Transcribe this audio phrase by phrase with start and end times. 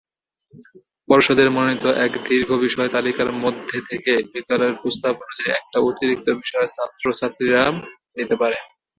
[1.09, 7.61] পর্ষদের মনোনীত এক দীর্ঘ বিষয় তালিকার মধ্যে থেকে বিদ্যালয়ের প্রস্তাব অনুযায়ী একটা অতিরিক্ত বিষয় ছাত্রছাত্রীরা
[8.17, 8.57] নিতে পারে।